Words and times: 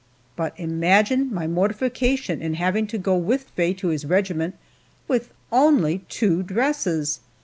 But 0.35 0.55
imagine 0.59 1.31
my 1.31 1.45
mortification 1.45 2.41
in 2.41 2.55
having 2.55 2.87
to 2.87 2.97
go 2.97 3.15
with 3.15 3.43
Faye 3.51 3.75
to 3.75 3.89
his 3.89 4.03
regiment, 4.03 4.55
with 5.07 5.31
only 5.51 5.99
two 6.09 6.41
dresses. 6.41 7.19